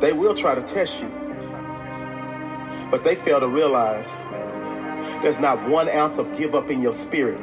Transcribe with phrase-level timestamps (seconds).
[0.00, 1.08] They will try to test you,
[2.90, 4.10] but they fail to realize
[5.22, 7.42] there's not one ounce of give up in your spirit.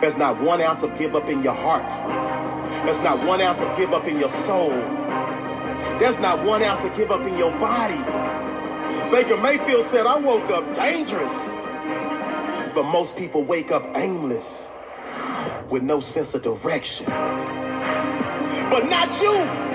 [0.00, 1.88] There's not one ounce of give up in your heart.
[2.84, 4.70] There's not one ounce of give up in your soul.
[6.00, 7.98] There's not one ounce of give up in your body.
[9.12, 11.48] Baker Mayfield said, I woke up dangerous.
[12.74, 14.68] But most people wake up aimless
[15.70, 17.06] with no sense of direction.
[17.06, 19.67] But not you.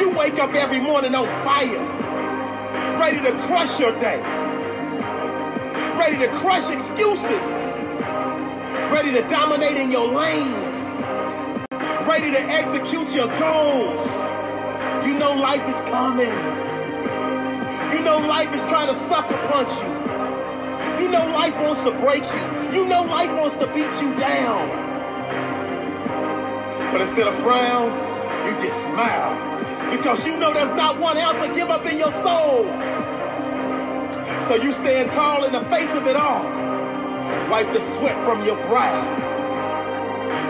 [0.00, 1.78] You wake up every morning on fire,
[2.98, 4.18] ready to crush your day,
[5.98, 7.60] ready to crush excuses,
[8.90, 10.54] ready to dominate in your lane,
[12.08, 14.06] ready to execute your goals.
[15.06, 16.32] You know life is coming.
[17.92, 21.04] You know life is trying to sucker punch you.
[21.04, 22.80] You know life wants to break you.
[22.80, 24.66] You know life wants to beat you down.
[26.90, 27.90] But instead of frown,
[28.46, 29.59] you just smile.
[29.90, 32.64] Because you know there's not one ounce of give up in your soul.
[34.42, 36.42] So you stand tall in the face of it all.
[37.50, 39.02] Wipe the sweat from your brow.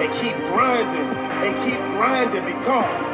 [0.01, 1.09] And keep grinding
[1.42, 3.11] and keep grinding because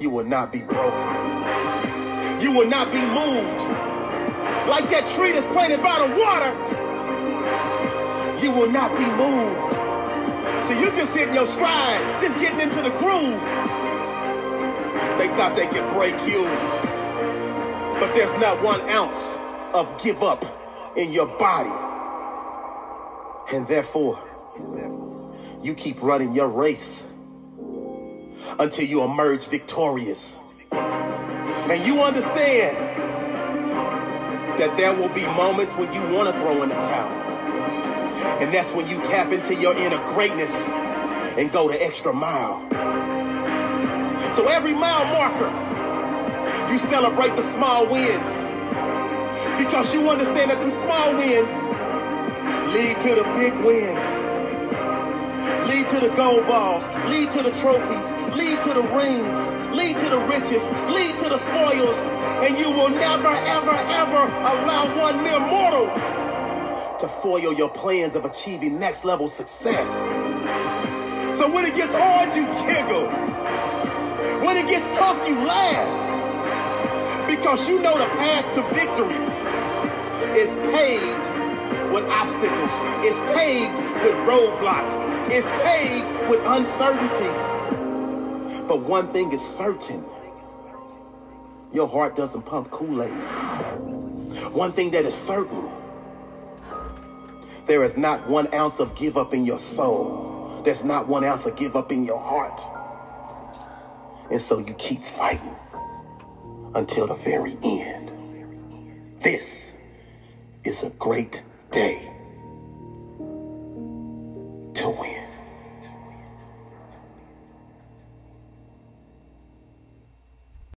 [0.00, 1.06] you will not be broken.
[2.40, 3.62] You will not be moved.
[4.68, 6.52] Like that tree that's planted by the water,
[8.44, 9.75] you will not be moved.
[10.86, 13.42] You just hitting your stride, just getting into the groove.
[15.18, 16.44] They thought they could break you.
[17.98, 19.36] But there's not one ounce
[19.74, 20.44] of give up
[20.96, 21.72] in your body.
[23.52, 24.20] And therefore,
[25.60, 27.12] you keep running your race
[28.60, 30.38] until you emerge victorious.
[30.70, 32.76] And you understand
[34.56, 37.35] that there will be moments when you want to throw in the towel.
[38.40, 40.68] And that's when you tap into your inner greatness
[41.38, 42.60] and go the extra mile.
[44.32, 45.50] So every mile marker,
[46.70, 48.44] you celebrate the small wins.
[49.58, 51.62] Because you understand that the small wins
[52.74, 54.04] lead to the big wins.
[55.68, 60.08] Lead to the gold balls, lead to the trophies, lead to the rings, lead to
[60.10, 61.96] the riches, lead to the spoils,
[62.44, 65.86] and you will never, ever, ever allow one mere mortal
[67.00, 70.12] to foil your plans of achieving next level success.
[71.36, 73.08] So when it gets hard, you giggle.
[74.44, 77.28] When it gets tough, you laugh.
[77.28, 79.20] Because you know the path to victory
[80.40, 82.72] is paved with obstacles.
[83.04, 84.96] It's paved with roadblocks.
[85.30, 87.44] It's paved with uncertainties.
[88.66, 90.04] But one thing is certain.
[91.72, 93.10] Your heart doesn't pump Kool-Aid.
[94.52, 95.75] One thing that is certain.
[97.66, 100.62] There is not one ounce of give up in your soul.
[100.64, 102.60] There's not one ounce of give up in your heart.
[104.30, 105.56] And so you keep fighting
[106.74, 108.12] until the very end.
[109.20, 109.80] This
[110.64, 112.15] is a great day.